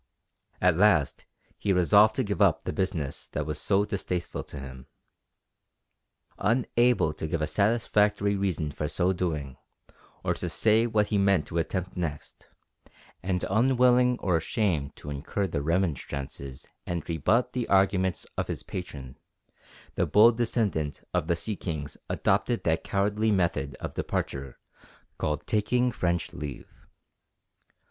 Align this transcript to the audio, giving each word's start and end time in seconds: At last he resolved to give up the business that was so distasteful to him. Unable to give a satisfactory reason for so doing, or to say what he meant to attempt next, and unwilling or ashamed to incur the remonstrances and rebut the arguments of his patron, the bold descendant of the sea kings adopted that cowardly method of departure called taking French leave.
At 0.59 0.77
last 0.77 1.25
he 1.59 1.71
resolved 1.71 2.15
to 2.15 2.23
give 2.23 2.41
up 2.41 2.63
the 2.63 2.73
business 2.73 3.27
that 3.27 3.45
was 3.45 3.61
so 3.61 3.85
distasteful 3.85 4.41
to 4.45 4.57
him. 4.59 4.87
Unable 6.39 7.13
to 7.13 7.27
give 7.27 7.39
a 7.39 7.45
satisfactory 7.45 8.35
reason 8.35 8.71
for 8.71 8.87
so 8.87 9.13
doing, 9.13 9.57
or 10.23 10.33
to 10.33 10.49
say 10.49 10.87
what 10.87 11.09
he 11.09 11.19
meant 11.19 11.45
to 11.45 11.59
attempt 11.59 11.95
next, 11.95 12.47
and 13.21 13.45
unwilling 13.47 14.17
or 14.17 14.37
ashamed 14.37 14.95
to 14.95 15.11
incur 15.11 15.45
the 15.45 15.61
remonstrances 15.61 16.65
and 16.87 17.07
rebut 17.07 17.53
the 17.53 17.67
arguments 17.67 18.25
of 18.39 18.47
his 18.47 18.63
patron, 18.63 19.19
the 19.93 20.07
bold 20.07 20.35
descendant 20.35 21.01
of 21.13 21.27
the 21.27 21.35
sea 21.35 21.55
kings 21.55 21.95
adopted 22.09 22.63
that 22.63 22.83
cowardly 22.83 23.29
method 23.31 23.75
of 23.79 23.93
departure 23.93 24.57
called 25.19 25.45
taking 25.45 25.91
French 25.91 26.33
leave. 26.33 26.87